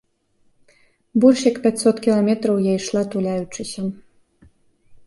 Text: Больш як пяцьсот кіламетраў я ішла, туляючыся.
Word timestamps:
Больш 1.25 1.39
як 1.51 1.59
пяцьсот 1.65 1.95
кіламетраў 2.09 2.57
я 2.71 2.75
ішла, 2.79 3.01
туляючыся. 3.13 3.81